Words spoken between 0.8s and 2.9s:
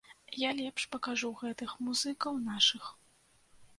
пакажу гэтых музыкаў, нашых.